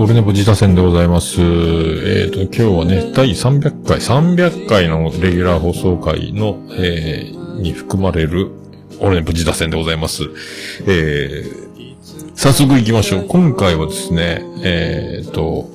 [0.00, 1.42] オルネポ自他戦でございます。
[1.42, 8.50] えっ、と、今日はね、第300回、300回のレギュラー放送回の、えー、に含まれる、
[8.98, 10.22] オルネポ自他戦でございます。
[10.86, 13.26] えー、早速行きましょう。
[13.28, 15.68] 今回はですね、えっ、と、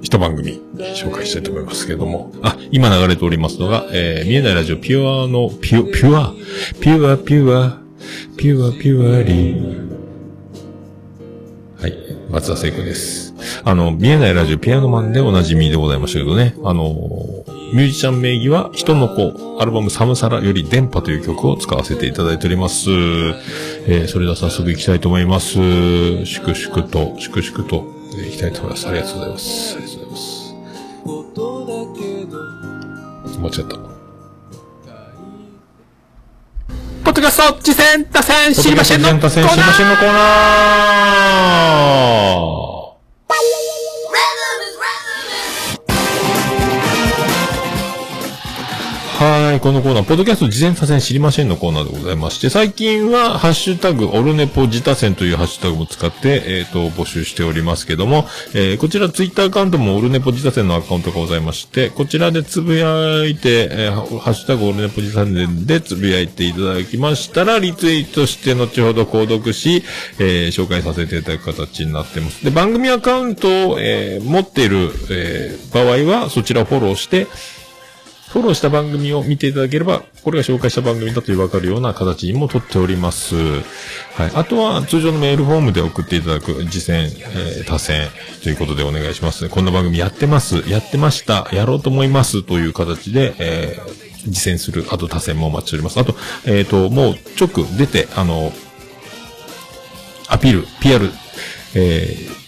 [0.00, 0.62] 一番組
[0.94, 2.30] 紹介したいと思いますけれども。
[2.42, 6.32] あ、今流れておりますのが、えー、見えないラジオピュアの、ピュ、ピュア、
[6.80, 7.80] ピュア、ピュア、
[8.36, 9.91] ピュア、ピュアリー。
[12.32, 12.42] はい。
[12.42, 13.34] 松田聖子です。
[13.64, 16.54] あの、見えないラジオピアノマンでおなじみでございましたけどね。
[16.64, 16.94] あの、
[17.74, 22.90] ミュージシャン名義は人の子、アルバムサムサラより電波という曲を使わせていただいております。
[22.90, 25.54] えー、それでは早速行きたいと思います。
[26.24, 28.86] 粛々と、粛々と、えー行きたいと思います。
[28.88, 29.76] ありがとうございます。
[29.76, 30.54] ありがとうございます。
[33.38, 33.91] 間違った。
[37.04, 42.71] ポッドキャスト、次戦、打線、知りませんのコーナポッドキャスト知りませんのコー。
[49.22, 49.60] はい。
[49.60, 69.84] このコーナー、ポッドキャスト事前左遷知りませんのコーナーでございまして、最近は、ハッシュタグ、オルネポ自他戦というハッシュタグも使って、えっ、と、募集しておりますけども、えーこちらツイッターアカウントもオルネポ自他戦のアカウントがございまして、こちらでつぶやいて、えーハッシュタグオルネポ自他戦でつぶやいていただきましたら、リツイートして後ほど購読し、
[70.18, 72.44] えー紹介させていただく形になってます。
[72.44, 77.28] で、番組アカウントを、えー持っている、えー場合は、そちらをフォローして、
[78.32, 83.36] フォローした番組を見ていただければ、これが紹介した番組だというわかるような形にも取っております。
[83.36, 83.62] はい。
[84.34, 88.08] あとは、通常のメールフォームで送っていただく、次戦、えー多戦
[88.42, 89.50] ということでお願いします。
[89.50, 95.98] こんな番組やってます、やってました、やろうと思いますという形で、えー実践する、あと多戦もお待ちしております。
[95.98, 96.14] あと、
[96.46, 98.52] えっ、と、もう直出て、あの、
[100.28, 101.10] アピール、PR、
[101.74, 102.41] えー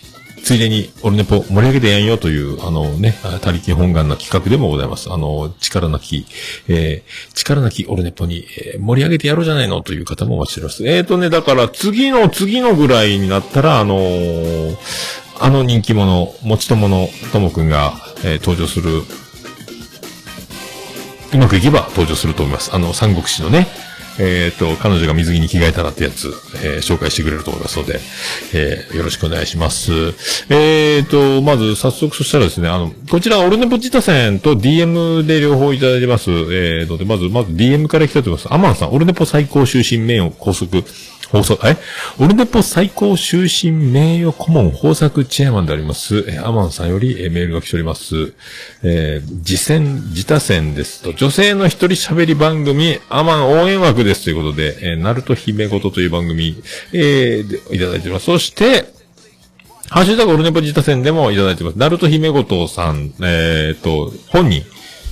[0.44, 5.10] ついでに、オルネポ盛り上げてやんよという、あのね、あ他力本願な企画でもございます。
[5.10, 6.27] あの、力なき、
[6.69, 10.87] えー力なきオルネポに、えー盛り上げてやろうじゃないのという方もお待ちしております。
[10.87, 14.77] えーとね、だから次の次のぐらいになったら、あのー
[15.41, 19.03] あの人気者、もちとものともくんが、えー登場する、
[21.33, 22.71] うまくいけば登場すると思います。
[22.75, 23.66] あの、三国志のね、
[24.19, 26.28] えっ、と、彼女が水着に着替えたらってやつ、
[26.62, 27.98] えー紹介してくれると思いますので、
[28.52, 29.92] えーよろしくお願いします。
[30.50, 36.30] えっ、と、まず早速そしたらですね、あの、こちら、オルネポジタセンと DM で両方いただいてます。
[36.30, 38.54] えーと、で、まず、まず DM から来たと思います。
[38.54, 40.86] アマンさん、オルネポ最高終身名誉拘束、
[41.30, 41.76] 放送、え
[42.18, 48.34] オルネポ最高終身名誉顧問豊作チェアマンであります、えアマンさんより、えメールが来ております。
[48.82, 56.62] えー、次戦、自他戦ですと、女性の一人喋り番組、アマン応援枠ですということで、えー、ナルト姫ごとという番組、
[56.92, 58.26] えー、でいただいております。
[58.26, 58.92] そして、
[59.91, 61.78] ハッシュタグオルネポ自他戦でもいただいております。
[61.78, 64.64] ナルト姫ごとさん、えー、と、本人、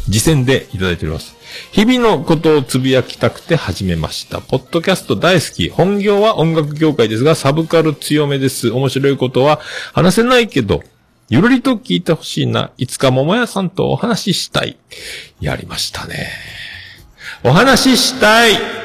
[0.07, 1.37] 次戦でいただいております。
[1.73, 4.41] 日々のことをつぶやきたくて始めました。
[4.41, 5.69] ポッドキャスト大好き。
[5.69, 8.71] 本業は音楽業界ですが、サブカル強めです。
[8.71, 9.61] 面白いことは
[9.93, 10.83] 話せないけど、
[11.29, 12.73] ゆるりと聞いてほしいな。
[12.77, 14.77] いつか桃屋さんとお話ししたい。
[15.41, 16.31] やりましたね。
[17.45, 18.82] お話ししたい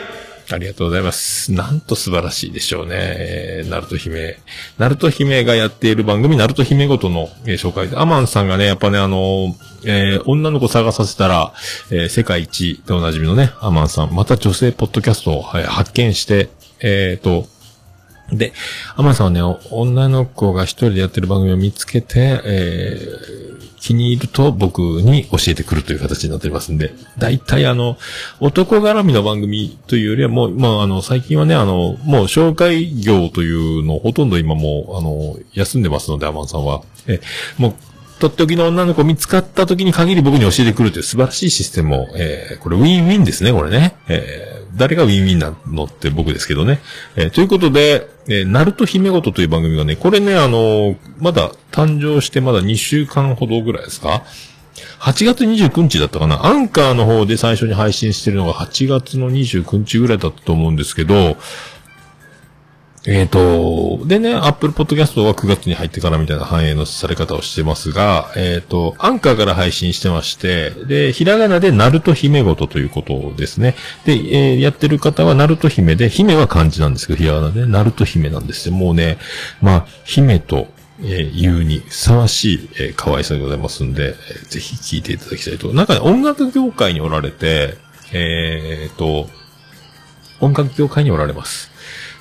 [0.50, 1.52] ありがとうございます。
[1.52, 2.94] なんと素晴らしいでしょうね。
[2.96, 4.38] えー、ナルト姫。
[4.78, 9.54] ナルト姫がやっている番組、ナルト姫ごとの、えー紹介で、アマンさんがね、やっぱね、あの
[9.84, 11.54] えー女の子探させたら、
[11.92, 16.50] えー世界一でおなじみのね、アマンさん、また女性ポッドキャストを、はい発見して、
[16.80, 17.46] えーと、
[18.32, 18.54] で、
[18.96, 23.47] アマンさんはね、女の子が一人でやってる番組を見つけて、えー
[23.88, 27.98] 気に入ると僕に教えてくるという形になっておりますんで、大体あの、
[28.42, 36.82] 男絡みの番組というよりはもう、まああの、最近はね、あの、もう紹介業というのをほとんど今もう、あの、休んでますので、アマンさんは。
[37.08, 37.22] え、
[37.58, 37.74] もう、
[38.20, 43.96] とっておきの女の子見つかった時に限り僕に教えてくるという素晴らしいシステムを、えーこれウィンウィンですね、これね。
[44.10, 46.82] えー誰がウィンウィンなのって僕ですけどね。
[47.16, 54.24] えーということで、えー、ナルト姫ごとという番組がね、これね、あのーまだ誕生してまだ2週間ほどぐらいですか
[55.00, 56.46] ?8 月29日だったかな？
[56.46, 61.38] アンカーの方で最初に配信してるのが8月の29日ぐらいだったと思うんですけど、
[63.10, 73.76] えっ、と、でね、アップルポッドキャストは9月に入ってからみたいな反映のされ方をしてますが、えっ、と、アンカーから配信してまして、で、ひらがなでナルト姫ごとということですね。
[74.04, 78.76] で、えーやってる方はナルト姫で、姫は漢字なんですけど、ひらがなでナルト姫なんですよ。
[78.76, 79.20] もうね、
[79.62, 80.68] まあ、姫と、
[81.00, 85.74] えー言うにふさわしい、えー可愛さでございますんで、えーぜひ聞いていただきたいと。
[85.74, 87.78] なんかね、音楽業界におられて、
[88.12, 89.30] えっ、と、
[90.42, 91.77] 音楽業界におられます。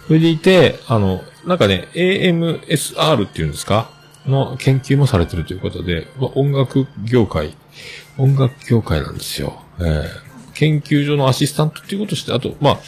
[0.07, 3.91] それでいて、あの、なんかね、AMSR っていうんですか？
[4.27, 7.57] の研究もされてるということで、ま音楽業界、
[8.19, 9.63] 音楽業界なんですよ。
[9.79, 10.27] えー
[10.57, 12.79] 研究所のアシスタントっていうことして、あと、まあ、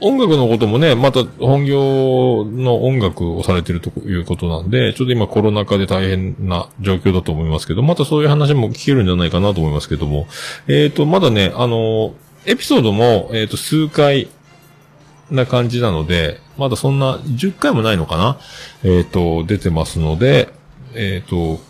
[0.00, 10.26] 音楽のこともね、また本業の音楽をされてるということなんで、ちょっと今コロナ禍で大変な状況だと思いますけど、またそういう話も聞けるんじゃないかなと思いますけども、
[10.66, 14.28] えっ、と、まだね、あの、エピソードも、えっ、と、数回
[15.32, 18.38] な感じなので、まだそんな10回もないのかな？
[18.84, 20.52] えっ、と、出てますので、
[20.94, 21.60] えっ、と、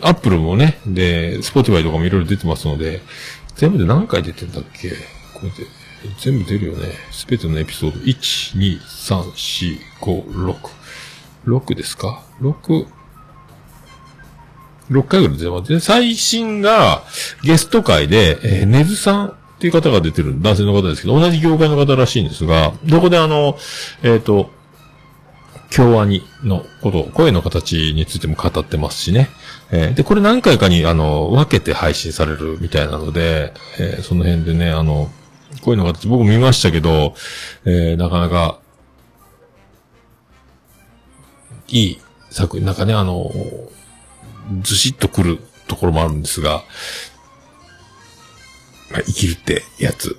[0.00, 3.02] アップルもね、で、スポティファイとかもいろいろ出てますので、
[3.56, 4.90] 全部で何回出てんだっけ？
[5.34, 5.66] これで、
[6.18, 6.88] 全部出るよね。
[7.10, 10.56] すべてのエピソード、1、2、3、4、5、6。
[11.46, 12.86] 6ですか ?6、
[14.90, 15.72] 6回ぐらい出ます。
[15.72, 17.02] で、最新が
[17.42, 23.58] ゲスト会で、えー、ネズさんっていう方が出てる男性の方ですけど、同じ業界の方らしいんですが、どこであの、
[24.02, 24.48] えっ、と、
[25.68, 29.28] 京アニのこと、声の形についても語ってますしね。
[29.70, 35.10] えーで、これ何回かに、あの、分けて配信されるみたいなので、えーその辺でね、あの、
[35.60, 37.12] 声の形僕見ましたけど、
[37.66, 38.60] えーなかなか、
[41.68, 43.30] いい作品、なんかね、あの、
[44.62, 46.64] ずしっとくるところもあるんですが、
[48.94, 50.18] 生きるってやつ。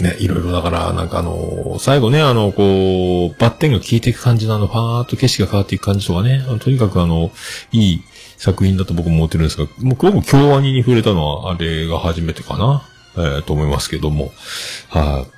[0.00, 0.52] ね、いろいろ。
[0.52, 7.30] だから、なんかあの、最後ね、あの、こう、バッテンが効いていく感じのあの、ファーっと景色が変わっていく感じとかね、とにかくあの、
[7.72, 8.02] いい
[8.36, 12.82] 作品だと僕も思ってるんですが、もう僕も京アニに触れたのは、あれが初めてかな、
[13.16, 14.32] えーと思いますけども、
[14.90, 15.35] はい、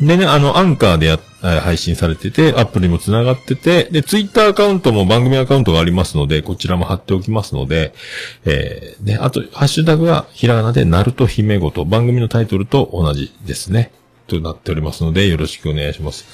[0.00, 7.94] でね、あの、アンカーでや、配信されてて、アップルにも繋がってて、で、ツイッターアカウントも番組アカウントがありますので、こちらも貼っておきますので、
[8.44, 13.90] えー、ね、あと、ハッシュタグは、ひらがなで、ナルト姫ごと、番組のタイトルと同じですね。
[14.26, 16.26] となっておりますので、よろしくお願いします。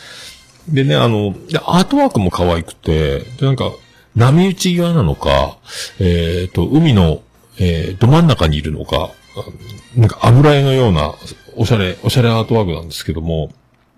[0.68, 1.34] でね、あの、
[1.66, 3.70] アートワークも可愛くて、で、なんか、
[4.16, 5.58] 波打ち際なのか、
[6.00, 7.22] えっ、と、海の、
[7.58, 9.10] えー、ど真ん中にいるのか、
[9.94, 11.14] なんか油絵のような、
[11.56, 13.50] おしゃれ、おしゃれアートワークなんですけども、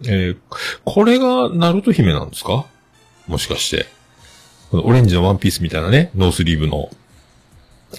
[0.05, 0.39] えー、
[0.85, 2.67] これが、ナルト姫なんですか？
[3.27, 3.87] もしかして。
[4.71, 6.89] このオレンジのワンピースみたいなね、ノースリーブの、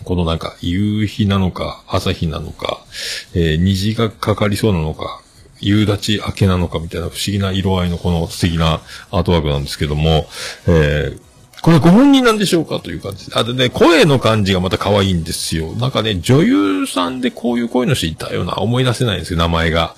[0.05, 2.85] このなんか、夕日なのか、朝日なのか、
[3.33, 5.21] えー虹がかかりそうなのか、
[5.59, 8.81] 夕立明けなのかみたいな不思議な色合いのこの素敵な
[9.11, 10.25] アートワークなんですけども、
[10.67, 11.21] えー
[11.61, 13.35] これご本人なんでしょうかという感じで。
[13.35, 15.73] あとね、声の感じがまた可愛いんですよ。
[15.73, 19.95] なんかね、女優さんでこういう声の人いたような、思い出せないんですよ、名前が。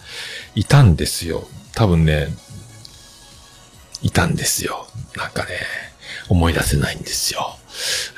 [0.56, 1.48] いたんですよ。
[1.76, 2.30] 多分ね、
[4.02, 4.88] いたんですよ。
[5.16, 5.50] なんかね、
[6.30, 7.58] 思い出せないんですよ。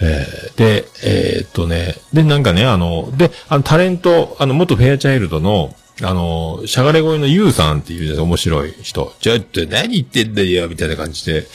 [0.02, 9.14] えーで、えーっとね、で、なんかね、あの、で、あの、タレント、あの、元フェアチャイルドの、あの、しゃがれ声のユウさんっていう面白い人。
[9.20, 11.48] ちょっと何言ってんだよ、みたいな感じで。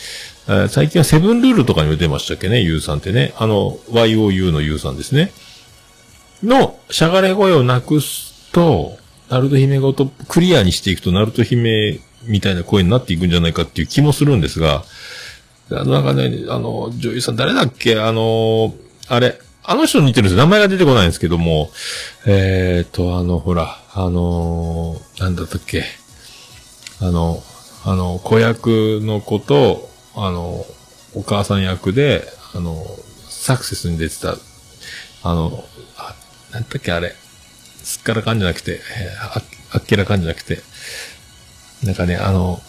[0.49, 3.35] えー最近はセブンルールとかにも出ましたっけね、ユウさんってね。
[3.37, 5.31] あの、YOU のユウさんですね。
[6.43, 8.97] の、しゃがれ声をなくすと、
[9.29, 14.85] ナルト姫ごとクリアにしていくと、ナルト姫みたいな声になっていくんじゃないかっていう気もするんですが、
[15.71, 18.01] あの、なんかね、あの、女優さん誰だっけ？
[18.01, 18.73] あの、
[19.09, 20.39] あれ、あの人に似てるんですよ。
[20.39, 21.71] 名前が出てこないんですけども、
[22.25, 25.85] えーと、あの、ほら、あの、なんだったっけ？
[27.03, 27.43] あの、
[27.85, 30.65] あの、子役の子と、あの、
[31.15, 32.25] お母さん役で、
[32.55, 32.85] あの、
[33.29, 34.37] サクセスに出てた、
[35.23, 35.65] あの、
[35.97, 36.15] あ
[36.53, 37.15] なんだっけあれ、
[37.83, 40.63] すっからかんじゃなくて、えーああっけらかんじゃなくて、
[41.85, 42.61] なんかね、あの、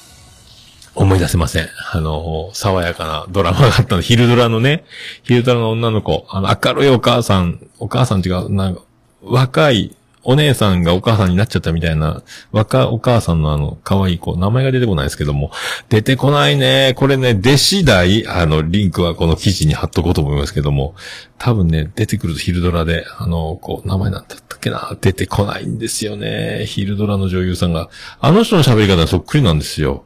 [0.96, 1.70] 思い出せません。
[1.94, 4.02] あの、爽やかなドラマがあったの。
[4.02, 4.84] 昼ドラのね、
[5.24, 8.82] 昼ドラの女の子、あの、明るいお母さん、お母さん違う、なんか、
[9.22, 15.52] 若いお姉さんがお母さんになっちゃったみたいな、若お母さんのあの、可愛い子、名前が出てこないですけども、
[15.88, 16.94] 出てこないね。
[16.98, 20.96] これね、出次第、あの、リンクはこの記事に貼っとこうと思いますけども、
[21.38, 26.66] 多分ね、出てくると昼ドラで、あの、こう、名前なんだったっけな、出てこないんですよね。
[26.68, 27.90] 昼ドラの女優さんが。
[28.20, 30.04] あの人の喋り方そっくりなんですよ。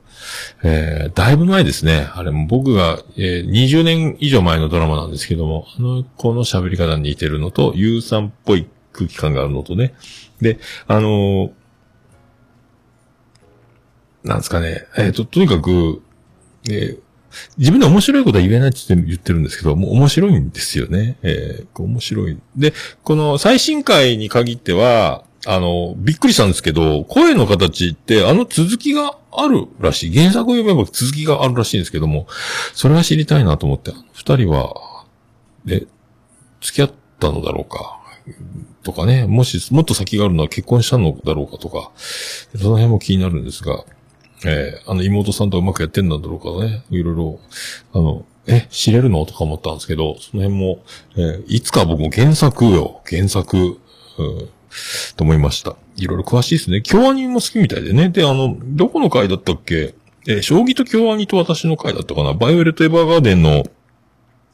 [0.63, 2.07] えー、だいぶ前ですね。
[2.13, 9.93] あれも僕が、えー20年以上前のドラマなんですけども、あの子の喋り方に似てるのと、ゆうさんっぽい空気感があるのとね。
[10.41, 11.51] で、あのー
[14.23, 14.85] なんですかね。
[14.97, 16.01] えっ、と、とにかく、
[16.69, 16.99] えー
[17.57, 21.17] 自分で面白いことは言えないって言ってるんですけど、もう面白いんですよね。
[21.23, 22.37] えー面白い。
[22.55, 22.73] で、
[23.03, 30.15] この最新回に限っては、あの、びっくりしたんですけど、声の形ってあの続きがあるらしい。
[30.15, 32.27] 原作を読めば続きがあるらしいんですけども、
[32.73, 34.75] それは知りたいなと思って、二人は、
[35.67, 35.87] え、
[36.61, 37.99] 付き合ったのだろうか。
[38.83, 41.91] とかね、もし、もっと先があるのは結婚したのだろうかとか、
[42.55, 43.83] その辺も気になるんですが、
[44.45, 47.39] えー、あの妹さんとうまくやってんだろうかね、いろいろ、
[47.93, 50.83] あの、え、知れるのとか思ったんですけど、その辺も、
[51.15, 53.77] えー、いつか僕も原作よ、原作、うん、
[55.15, 55.75] と思いました。
[55.95, 56.81] いろいろ詳しいですね。
[56.81, 58.09] 京アニも好きみたいでね。
[58.09, 59.95] で、あの、どこの回だったっけ？
[60.27, 63.63] えー将棋と京アニと私の回だったかなバイオレット・エヴァーガーデンの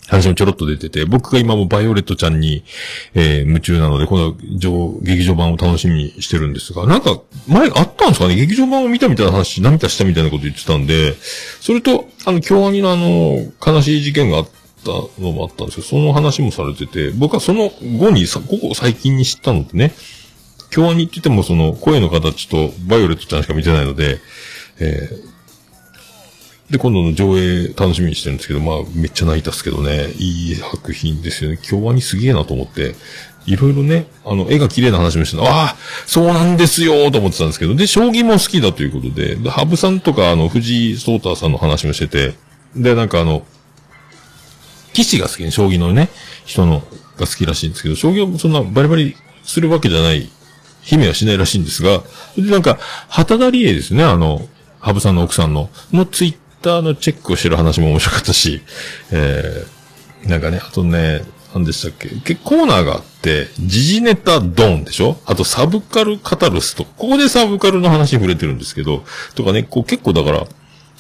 [0.09, 2.63] 話もちょろっと出てて、僕が今もバイオレットちゃんに、
[3.13, 4.35] えー夢中なので、この
[5.01, 8.35] 劇場版を楽しみにしてるんですが、なんか、前あったんですかね？
[8.35, 11.15] 劇場版を見たみたいな話、涙したみたいなこと言ってたんで、
[11.61, 14.49] それと、あの、京アニのあの、悲しい事件があっ
[14.83, 19.93] たのもあったんですけど、その話もされてて、僕はその後にさ、ここ最近に知ったのってね、
[20.71, 24.19] 京アニって言ってもその声の形とバイオレットちゃんしか見てないので、
[24.79, 25.29] えー
[26.69, 31.59] で、今度の上映楽しみにしてるんですけど、まあ、めっちゃ泣いたっすけどね、いい作品ですよね。
[31.61, 32.95] 京アニすげえなと思って、
[33.47, 42.35] いろいろね、あの、絵が綺麗な話もしてた、ああ、そうなんですよと思ってたんですけど、で、将棋も好きだということで、で、羽生さんとか、あの、藤井聡太さんの話もしてて、
[42.75, 43.43] で、なんかあの、
[44.93, 46.09] 棋士が好きね、将棋のね、
[46.45, 46.83] 人の、
[47.17, 50.29] が好きらしいんですけど、将棋をそんなバリバリするわけじゃない、
[50.83, 52.03] 姫はしないらしいんですが、
[52.38, 54.47] で、なんか、旗田理恵ですね、あの、
[54.79, 58.61] 羽生さんの奥さんの、のツイッターのチェックをしてる話も面白かったし、
[59.11, 61.23] えー、なんかね、あとね、
[61.53, 65.17] 何でしたっけ結構コーナーがあって、時事ネタドンでしょ？
[65.25, 69.03] あとサブカルカタルスと、ここでサブカルの話に触れてるんですけど、
[69.35, 70.47] とかね、こう結構だから、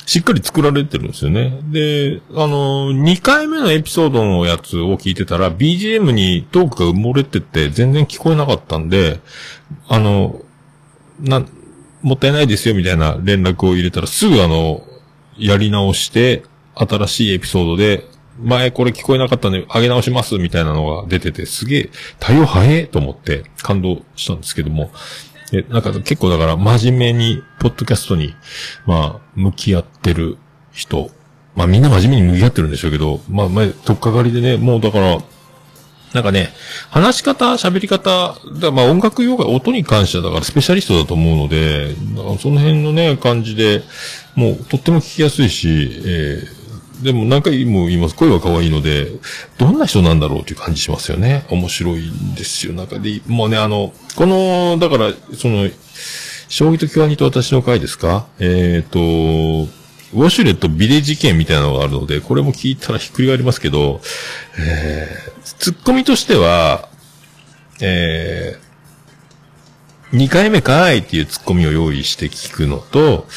[0.05, 1.59] しっかり作られてるんですよね。
[1.65, 9.19] で、あの、2回目のエピソードのやつを聞いてたら、BGM にトークが埋もれてて全然聞こえなかったんで、
[9.87, 10.41] あの、
[11.19, 11.45] な、
[12.01, 14.81] もったいないですよみたいな連絡を入れたらすぐあの、
[15.39, 16.43] やり直して、
[16.75, 18.05] 新しいエピソードで、
[18.41, 24.91] 前これ聞こえなかったんで、上げ直しますみたいなのが出てて、すげえ、対応早えと思って感動したんですけども、
[25.51, 28.35] え、なんか結構だから真面目に、ポッドキャストに、
[28.85, 30.37] まあ、向き合ってる
[30.71, 31.09] 人、
[31.55, 35.17] まあみんな真面目に向き合ってるんでしょうけど、まあ前、とっかかりでね、もうだから、
[36.13, 36.53] なんかね、
[36.89, 41.95] 話し方、喋り方、だまあ音楽用が音に関してはだからスペシャリストだと思うので、
[42.39, 43.83] その辺のね、感じで、
[44.35, 45.67] もうとっても聞きやすいし、
[46.05, 46.59] えー
[46.99, 48.15] でも何回も言います。
[48.15, 49.07] 声は可愛いので、
[49.57, 51.45] どんな人なんだろうという感じしますよね。
[51.49, 52.73] 面白いんですよ。
[52.73, 55.69] なんかで、もうね、あの、この、だから、その、
[56.49, 58.27] 将棋と京アニと私の回ですか？
[58.41, 64.01] えっ、と、ウォシュレットビレ事件みたいなのがあるので、これも聞いたらひっくり返りますけど、
[64.57, 66.89] えー、ツッコミとしては、
[67.81, 73.27] えー、2回目かーいっていうツッコミを用意して聞くのと、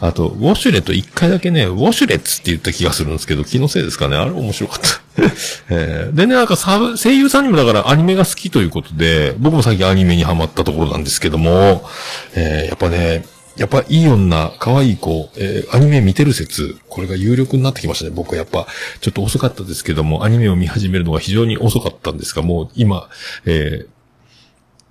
[0.00, 4.16] あと、ウォシュレット1回だけね、ウォシュレッツって言った気がするんですけど、気のせいですかね。
[4.16, 5.00] あれ面白かった。
[5.70, 11.88] えーでね、なんかサブ、声優さんにもだからアニメが好きということで、僕も最近アニメにハマったところなんですけども、
[12.34, 13.24] えーやっぱね、
[13.60, 18.10] やっぱいい女、可愛い子、えーアニメ見てる説、これが有力になってきましたね。
[18.10, 18.66] 僕はやっぱ、
[19.02, 23.10] ちょっと遅かったですけども、アニメを見始めるのが非常に遅かったんですが、もう今、
[23.44, 23.86] えー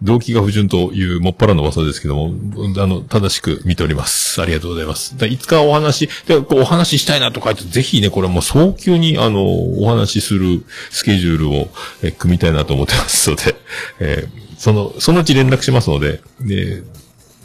[0.01, 2.33] 動機が不純というもっぱらの噂ですけども、
[2.77, 4.41] あの、正しく見ております。
[4.41, 5.17] ありがとうございます。
[5.17, 11.67] でいつかお話、で、こうお話ししたいなとか言って、ぜひね、これもう早急に、あの、お話しするスケジュールを、
[12.01, 13.55] え組みたいなと思ってますので、
[13.99, 16.83] えーその、そのうち連絡しますので、で、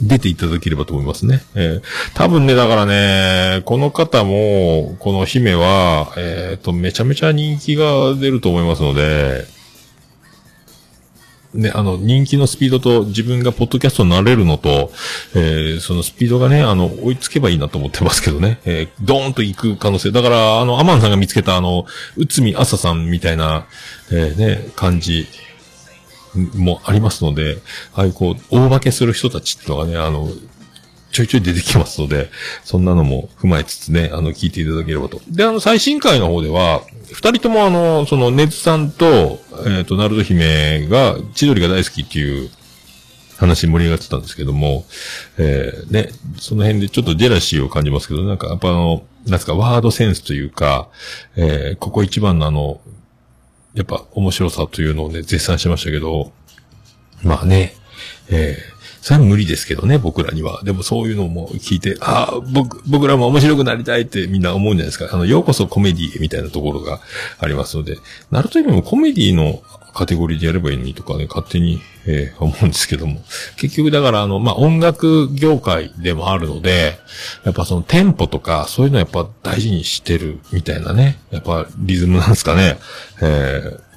[0.01, 1.43] 出ていただければと思いますね。
[1.55, 1.83] えー
[2.15, 9.47] 多分ね、だからね、この方も、この姫は、えっ、と、めちゃめちゃ人気が出ると思いますので、
[11.55, 14.91] ね、あの、人気のスピードと自分がポッドキャストになれるのと、
[15.35, 18.61] えーそのスピードがね、あの、追いつけばいいなと思ってますけどね。
[18.65, 20.11] えードーンと行く可能性。
[20.11, 21.87] だから、あの、アマンさんが見つけたあの、
[22.17, 23.67] 内海朝さんみたいな、
[24.11, 25.29] えーね、感じ
[26.55, 27.59] もありますので、
[27.95, 30.29] ああいうこう、大化けする人たちっていうのがね、あの、
[31.13, 32.29] ちょいちょい出てきますので、
[32.65, 35.21] そんなのも踏まえつつね、あの、聞いていただければと。
[35.29, 42.51] で、あの、最新回の方では、二人ともあの、その、ネズさんと、えっ、と、ナルト姫が、千鳥が大好きっていう
[43.37, 44.85] 話盛り上がってたんですけども、
[45.39, 50.89] えー、ね、その辺でちょっとジェラシーを感じますけど、なんかやっぱあの、なんですか、ワードセンスというか、
[51.37, 52.81] えー、ここ一番のあの、
[53.75, 56.33] やっぱ面白さというのをね、絶賛しましたけど、
[57.23, 57.75] まあね、
[58.31, 58.74] えー、
[59.05, 60.63] それは無理ですけどね、僕らには。
[60.63, 65.11] でもそういうのも聞いて、ああ、僕、僕らも面白くなりたいってみんな思うんじゃないですか。
[65.13, 67.01] あの、ようこそコメディみたいなところが
[67.39, 67.99] ありますので、
[68.31, 73.21] ナルト姫もコメディのカテゴリーでやればいいのにとかね、勝手に、えー思うんですけども。
[73.59, 76.99] 結局だからあの、まあ、音楽業界でもあるので、
[77.45, 81.19] やっぱそのテンポとか、そういうのやっぱ大事にしてるみたいなね。
[81.31, 82.79] やっぱリズムなんですかね。
[83.21, 83.94] えー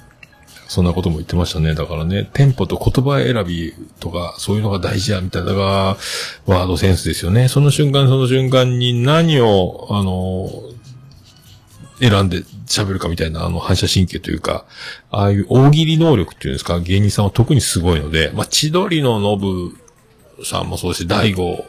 [0.68, 1.74] そんなことも言ってましたね。
[1.74, 5.96] だからね、テンポと言葉選びとか、そういうのが大事や、みたいな、だか
[6.46, 7.48] ら、ワードセンスですよね。
[7.48, 10.50] その瞬間その瞬間に何を、あの、
[12.00, 14.66] 選んで喋るかみたいな、あの、反射神経というか、
[15.10, 19.74] ああいう大喜利能力っていうんですか、芸人さんは特にすごいので、まあ、千鳥のノブ
[20.44, 21.64] さんもそうですし、大悟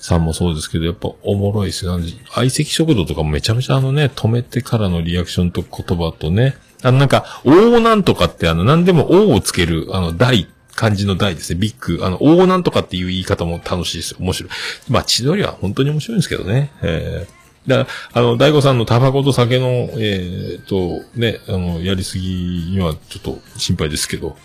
[0.00, 1.98] さんもそうですけど、やっぱおもろいですよ。
[2.34, 11.58] 相席食堂とかもめちゃめちゃあのね、止めてからのリアクションと言葉とね、あのなんか、大なんとかってあの、何でも王をつける、あの、大、漢字の大ですね。
[11.58, 12.04] ビッグ。
[12.04, 14.18] あの、大なんとかっていう言い方も楽しいですよ。
[14.20, 14.50] 面白い。
[14.90, 16.72] まあ、千鳥は本当に面白いんですけどね。
[16.82, 24.36] えー、だから、あの、大悟さんのタバコと酒の、えー、と、ね、あの、やりすぎにはちょっと心配ですけど、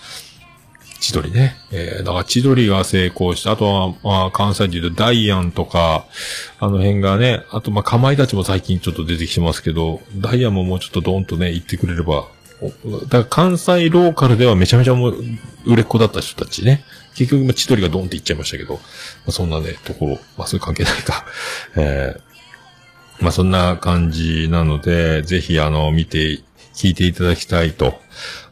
[0.99, 1.55] 千鳥ね。
[1.71, 6.05] えー、だから千鳥が成功して、あとは、まあ、関西で言うとダイアンとか、
[6.59, 12.27] あの辺がね、あとまあ、かまいたちも最近ちょっと出てきてますけど、ダイアンももうちょっとドーンとね、言ってくれれば、
[12.61, 15.15] だから関西ローカルではめちゃめちゃもう
[15.65, 16.83] 売れっ子だった人たちね。
[17.15, 18.79] 結局、千鳥がドーンって言っちゃいましたけど、ま
[19.27, 21.25] あ、そんなね、ところ、まあ、そういう関係ないか。
[21.77, 26.41] えー、まあ、そんな感じなので、ぜひ、あの、見て、
[26.79, 27.99] 聞いていただきたいと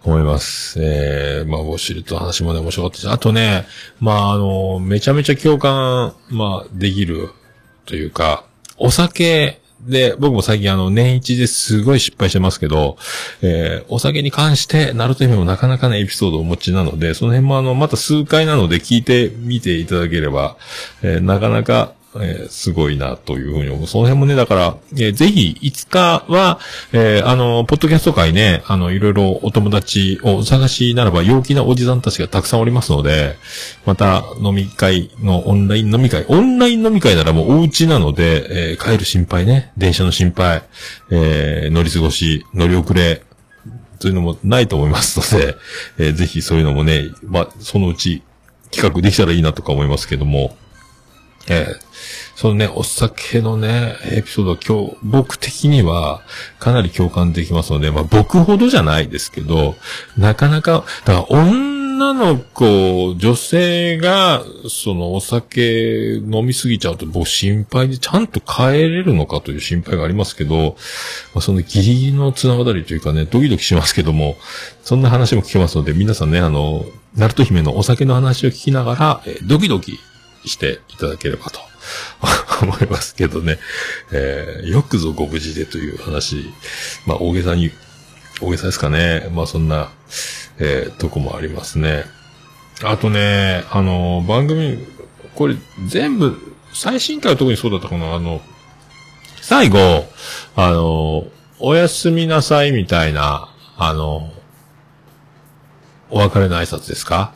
[0.10, 0.80] 思います。
[0.82, 3.66] えー、まあ、ウォシュレットの話もね、面白かったし、あとね、
[4.00, 7.30] まあ、あの、めちゃめちゃ共感、まあ、できる
[7.86, 8.46] というか、
[8.78, 12.98] お酒で、僕も最近あの、年一ですごい失敗してますけど、
[13.42, 20.58] えー、お酒に関して、ナルト姫もなかなかね、エピソードをお持ちなので、その辺もあの、また数回なので聞いてみていただければ、
[21.04, 23.88] えー、なかなか、えー、すごいなというふうに思う。
[23.88, 26.60] その辺もね、だから、えー、ぜひ、いつかは、
[26.94, 33.36] えー、あの、ポッドキャスト界ね、あの、いろいろお友達を探しならば、陽気なおじさんたちがたくさんおりますので、
[33.86, 40.64] また、飲み会のオンライン飲み会、オンライン飲み会ならもうお家なので、えー、帰る心配ね、電車の心配、
[41.12, 43.24] えー、乗り過ごし、乗り遅れ、
[44.00, 45.56] そういうのもないと思いますので、
[45.98, 48.22] えー、ぜひそういうのもね、まあ、そのうち
[48.72, 50.56] 企画できたらいいなとか思いますけども、
[51.50, 51.87] えー、
[52.38, 56.22] そのね、お酒のね、エピソード今日、僕的には
[56.60, 59.74] かなり共感できますので、まあ僕ほどじゃないですけど、
[60.20, 70.76] なかなか、だから女の子、女性が、そのお酒飲みすぎちゃうと僕心配でちゃんと帰れるのかという心配がありますけど、
[71.34, 74.36] まあ、そのギリギリの綱渡りというかね、ドキドキしますけども、
[74.84, 79.98] そんな話も聞けますので、皆さんね、あの、ナルト姫のお酒の話を聞きながら、えドキドキ
[80.46, 81.67] していただければと
[82.62, 83.60] 思いますけどね。
[84.12, 86.52] えーよくぞご無事でという話。
[87.06, 87.72] まあ、大げさに、
[88.42, 89.30] 大げさですかね。
[89.34, 89.90] まあ、そんな、
[90.60, 92.06] えーとこもありますね。
[92.84, 94.78] あとね、あの、番組、
[95.36, 95.56] これ
[95.88, 96.36] 全部、
[96.74, 98.14] 最新回は特にそうだったかな。
[98.16, 98.42] あの、
[99.42, 100.06] 最後、
[100.56, 101.26] あの、
[101.60, 104.32] おやすみなさいみたいな、あの、
[106.10, 107.34] お別れの挨拶ですか？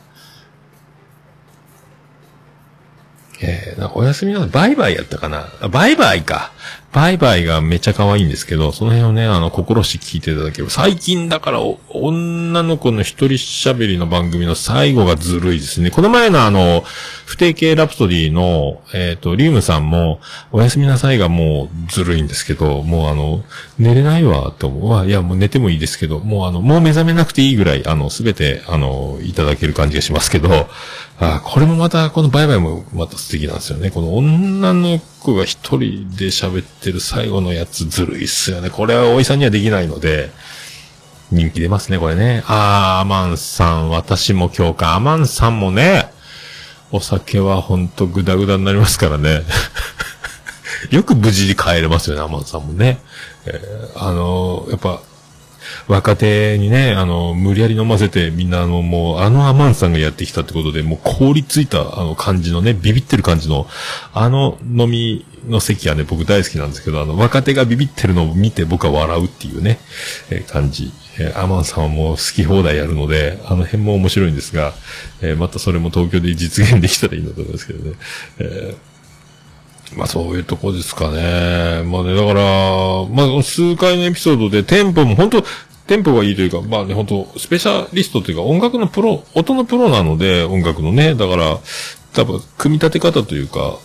[3.42, 5.48] えー、なんかおやすみの、バイバイやったかな？
[5.60, 6.52] あバイバイか。
[6.92, 10.70] バイバイがめっちゃ可愛いんですけど、その辺をね、あの、心して聞いていただければ。
[10.70, 15.90] 最近だから、女の子の一人喋りの番組の最後がずるいですね。
[15.90, 16.84] この前のあの、
[17.32, 23.42] 不定形ラプソディの、えっ、と、リウムさんも、おやすみなさいがもうずるいんですけど、もうあの、
[23.78, 24.90] 寝れないわ、と思う。
[24.90, 30.68] わいや、もう寝てもいいですけど、もうあの、もう目覚めなくていいぐらい、あの、すべて、あの、いただける感じがしますけど、
[31.20, 33.90] あこれもまた、このバイバイもまた素敵なんですよね。
[33.90, 38.68] この女の子が一人で喋ってる最後のやつずるいっすよね。
[38.68, 40.30] これはおいさんにはできないので、
[41.30, 42.44] 人気出ますね、これね。
[42.46, 44.96] あー、アマンさん、私も共感。
[44.96, 46.12] アマンさんもね、
[46.92, 49.42] お酒はほんとグダグダになりますからね。
[50.90, 53.00] よく無事に帰れますよね、アマンさんもね。
[53.46, 55.00] えーあのーやっぱ、
[55.88, 63.66] 若手にね、あの、無理やり飲ませて、みんなあの、もう、あのアマンさんがやってきたってことで、もう凍りついた、あの感じのね、ビビってる感じの、
[64.12, 69.78] あの飲みの席はね、僕大好きなんですけど、あの、若手がビビってるのを見て僕は笑うっていうね、
[70.30, 70.92] えー感じ。
[71.18, 74.72] えーアマンさんはもう好き放題やるので、あの辺も面白いんですが、
[75.20, 77.96] えーまたそれも東京で実現できたらいいなと思いますけどね。
[78.38, 78.91] えー
[79.96, 81.82] まあそういうとこですかね。
[81.84, 82.42] まあね、だから、
[83.10, 85.42] まあ数回のエピソードでテンポも本当
[85.86, 91.58] テンポがいいというか、まあね、本当スペシャリストというか音楽のプロ、音のプロなので、音楽のね、だから、
[92.14, 93.78] 多分、組み立て方というか、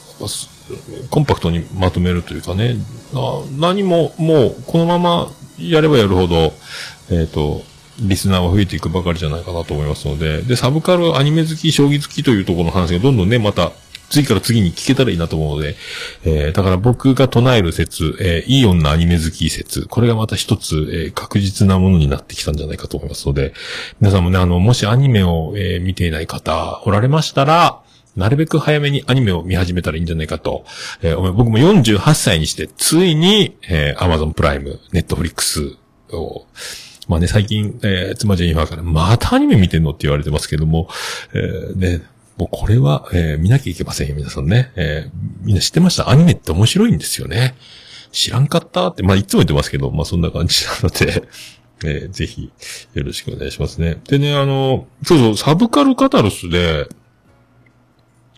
[1.09, 2.75] コンパクトにまとめるというかね、
[3.13, 6.53] あ何ももうこのままやればやるほど、
[7.09, 7.61] えっ、と、
[7.99, 13.71] リスナーは増えていくばかりじゃないかなと思いますので、で、サブカル、アニメ好き、将棋好きというところの話がどんどんね、また、
[14.09, 15.75] 次から次に聞けたらいいなと思うので、
[16.23, 23.53] えー、だから僕が唱える説、えー、いい女アニメ好き説、これがまた一つ、えー、確実なものになってきたんじゃないかと思いますので、
[23.99, 27.81] 皆さんもね、あの、もしアニメを、えー、見ていない方、おられましたら、
[28.15, 30.65] なるべく早めにアニメを見始めたらいいんじゃないかと。
[31.01, 35.77] えー、僕も48歳にして、ついに、えー、Amazon プライム、Netflix
[36.11, 36.45] を、
[37.07, 40.89] まあね、最近、えー、妻ジェニファーから、またアニメ見てんのって言われてますけども、
[41.33, 42.01] えー、ね、
[42.37, 44.71] もうこれは、えー、見なきゃいけませんよ、皆さんね。
[44.75, 46.09] えー、みんな知ってました？
[46.09, 47.55] アニメって面白いんですよね。
[48.11, 51.27] 知らんかったって、まあ、いつも言ってますけど、まあ、そんな感じなので
[51.85, 52.51] えー、ぜひ、
[52.93, 53.99] よろしくお願いしますね。
[54.07, 56.87] でね、あの、そうそう、サブカルカタルスで、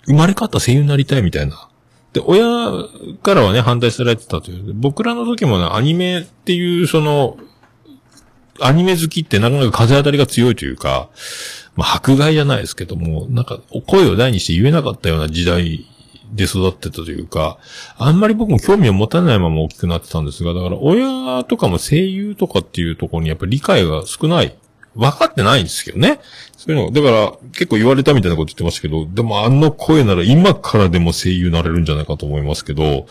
[0.05, 1.69] 生まれ変わった声優になりたいみたいな。
[2.11, 2.43] で、親
[3.21, 4.73] からはね、反対されてたという。
[4.73, 7.37] 僕らの時もね、アニメっていう、その、
[8.61, 11.09] アニメ好きってなかなか風当たりが強いというか、
[11.75, 15.85] まあ、迫害じゃないですけども、なんか、声を大にして言えなかったような時代
[16.33, 17.57] で育ってたというか、
[17.97, 24.55] あんまり僕も興味を持たないまま大きくなってたんですが、だから親とかも声優とかっていうところにやっぱり理解が少ない。
[24.95, 26.19] 分かってないんですけどね。
[26.57, 33.07] そういうの、だから結構言われたみたいなこと言ってましたけど、でもあの声なら今からでも声優になれるんじゃないかと思いますけど、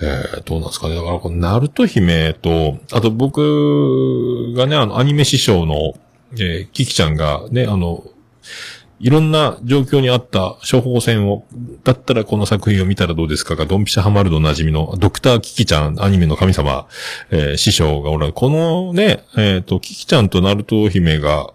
[0.00, 0.94] えー、どうなんですかね。
[0.94, 5.94] だからこのナルト姫と、あと僕がね、あのアニメ師匠の
[6.32, 8.04] えー、キキちゃんがね、あの、
[9.00, 11.44] いろんな状況にあった処方箋を、
[11.84, 16.86] だったらこの作品を見たらどうですかが、ドンピシャハマるの馴染みの、ドクターキキちゃん、アニメの神様、
[17.30, 18.32] えー、師匠がおられる。
[18.32, 21.52] このね、えっ、ー、と、キキちゃんとナルト姫が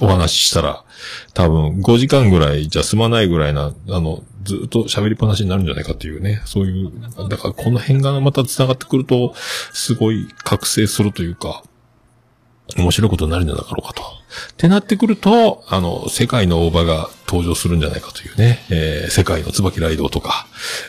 [0.00, 0.84] お話ししたら、
[1.32, 6.92] 多分5時間ぐらいじゃ済まないぐらいな、あの、ずっと喋りっぱなしになるんじゃないかっていうね、そういう、
[7.28, 9.34] だからこの辺がまた繋がってくると、
[9.72, 11.62] すごい覚醒するというか、
[12.76, 14.02] 面白いことになるんじゃなかろうかと。
[14.02, 20.46] ってなってくると、あの、世界の大場が登場するんじゃないかというね、えー、世界の椿ライドとか、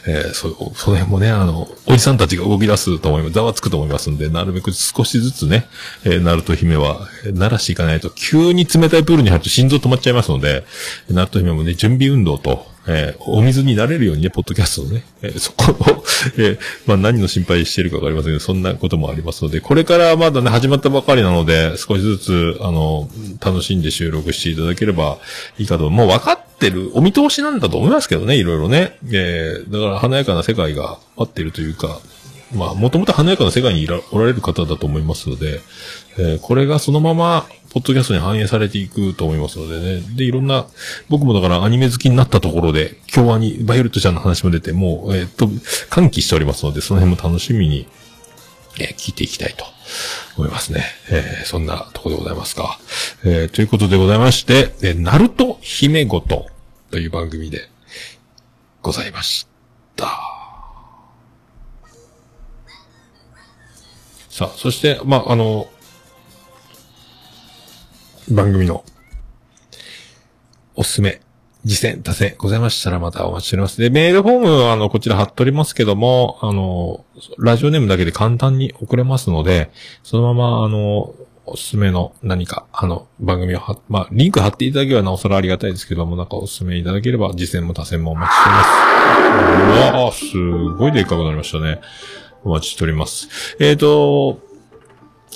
[0.08, 3.34] えー、そ、その辺もね、あの、おじさんたちが動き出すと思います。
[3.34, 5.68] ざわつくと思いますんで、なるべく少しずつね、
[6.06, 10.66] えー、ナルト姫は、鳴らしていかないと、急に冷たいプールに入ると心臓止まっちゃいますので、
[11.10, 16.04] ナルト姫もね、準備運動と、えー、お水になれるようにね、ポッドキャストをね、えー、そこを
[16.38, 23.10] えー、まあ何の心配してるかわかりませんけど、そんなこともありますので、これからまだね、始まったばかりなので、少しずつ、あの、
[23.44, 25.18] 楽しんで収録していただければ
[25.58, 25.90] いいかと。
[25.90, 28.98] もう分かってる、お見通しなんだと思いますけどね、いろいろね。
[29.12, 32.00] えー、だから華やかな世界が待ってるというか、
[32.54, 35.62] まあ、もともと華やかな世界にいらおられる方だと思いますので、
[36.18, 40.02] えー、これがそのまま、ポッドキャストに反映されていくと思いますのでね。
[40.16, 40.66] で、いろんな、
[41.10, 45.50] 僕もだからアニメ好きになったところで、今日はに、バイオレットちゃんの話も出て、もう、えー、っと、
[45.90, 47.86] 歓喜しておりますので、その辺も楽しみに、
[48.80, 49.66] えー、聞いていきたいと
[50.38, 50.86] 思いますね。
[51.10, 52.80] えー、そんなとこでございますか。
[53.26, 56.46] えー、ということでございまして、えー、ナルト姫ごと
[56.92, 57.70] という番組で
[58.82, 59.48] ございまし
[59.98, 60.08] た。
[64.30, 65.68] さあ、そして、まあ、あの、
[68.32, 68.84] 番組の
[70.76, 71.22] おすすめ、
[71.64, 73.80] 実践、達成ございましたらまたお待ちしております。
[73.80, 77.06] で、メールフォームはあの、こちら貼っておりますけども、あの、
[77.38, 79.70] ラジオネームだけで簡単に送れますので、
[80.04, 81.14] そのままあの、
[81.46, 88.58] おすすめの何か、あの、番組をは、まあ、リンク貼っていただければなおさらありがたいですけども、なんかおすすめいただければ、実践も多戦もお待ちしており
[90.04, 90.38] ます。
[90.38, 91.80] うわぁ、すごいでっかくなりましたね。
[92.44, 93.28] お待ちしております。
[93.60, 94.40] えっ、ー、と、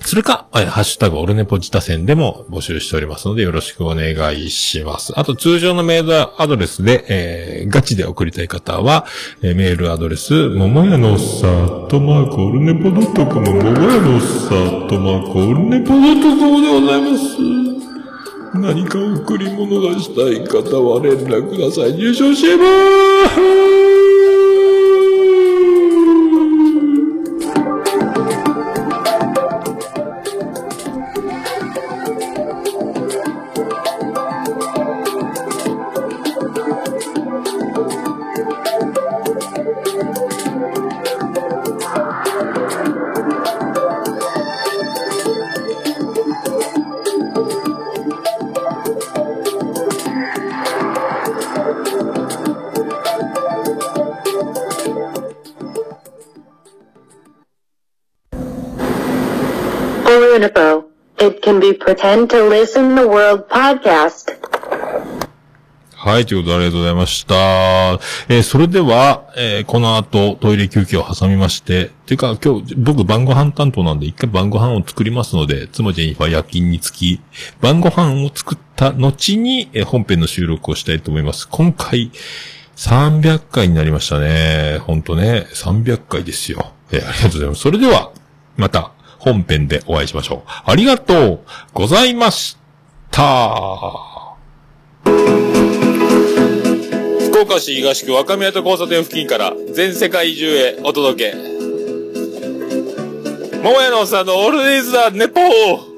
[0.01, 5.13] それか、ハッシュタグオルネポ自他戦でも募集しておりますのでよろしくお願いします。
[5.15, 9.05] あと通常のメールアドレスで、えー、ガチで送りたい方は、
[9.43, 17.23] えー、メールアドレス、ももやのさーとマークオルネポドットコム、ももやのさーとマークオルネポドットコムでございます。
[18.55, 21.93] 何か贈り物がしたい方は連絡ください。
[21.93, 23.98] 入賞しまーす
[61.73, 64.37] pretend to listen the world podcast.
[66.01, 67.35] はい、ということでありがとうございました。
[68.29, 77.19] えー、それでは、えー、この後、トイレ休憩を挟みまして、てか今日、僕晩ご飯担当なんで、一回晩ご飯を作りますので、妻ジェニファー夜勤につき、
[77.59, 81.49] 晩ご飯を作った後に、えー、本編の収録をしたいと思います。
[81.49, 82.11] 今回、
[82.77, 84.77] 300回になりましたね。
[84.77, 86.71] ほんとね、300回ですよ。
[86.91, 87.61] えーありがとうございます。
[87.61, 88.13] それでは、
[88.55, 88.93] また、
[89.31, 90.49] 本編でお会いしましょう。
[90.65, 91.39] ありがとう
[91.73, 92.57] ございまし
[93.11, 94.35] た。
[95.03, 95.11] 福
[97.41, 101.37] 岡市東区若宮と交差点付近から全世界中へお届け。
[103.61, 105.89] 桃屋のおっさんのオールディーズだ、ネポー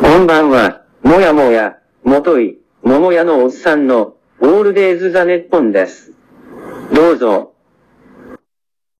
[0.00, 6.13] こんばんは、もやもや、もとい、桃屋のおっさんの、オールデイズ・ザ・ネッポンです。
[6.92, 7.53] どうぞ、